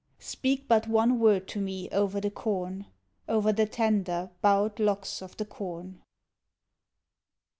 [0.17, 2.87] Speak but one word to me over the corn,
[3.29, 6.01] Over the tender, bow'd locks of the corn.